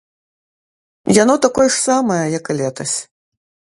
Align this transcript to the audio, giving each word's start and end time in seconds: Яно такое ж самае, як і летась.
Яно 1.19 1.35
такое 1.47 1.67
ж 1.67 1.75
самае, 1.87 2.21
як 2.39 2.45
і 2.55 2.57
летась. 2.63 2.95